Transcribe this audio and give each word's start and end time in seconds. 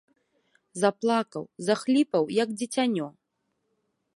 Заплакаў, 0.83 1.43
захліпаў, 1.67 2.23
як 2.41 2.57
дзіцянё. 2.63 3.07